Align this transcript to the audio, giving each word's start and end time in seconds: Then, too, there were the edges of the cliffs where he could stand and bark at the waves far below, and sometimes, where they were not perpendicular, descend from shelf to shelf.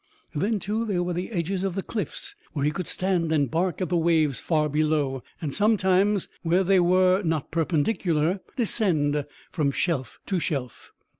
Then, 0.33 0.57
too, 0.59 0.83
there 0.83 1.03
were 1.03 1.13
the 1.13 1.29
edges 1.29 1.63
of 1.63 1.75
the 1.75 1.83
cliffs 1.83 2.33
where 2.53 2.65
he 2.65 2.71
could 2.71 2.87
stand 2.87 3.31
and 3.31 3.51
bark 3.51 3.81
at 3.83 3.89
the 3.89 3.97
waves 3.97 4.39
far 4.39 4.67
below, 4.67 5.21
and 5.39 5.53
sometimes, 5.53 6.27
where 6.41 6.63
they 6.63 6.79
were 6.79 7.21
not 7.21 7.51
perpendicular, 7.51 8.39
descend 8.55 9.27
from 9.51 9.69
shelf 9.69 10.19
to 10.25 10.39
shelf. 10.39 10.91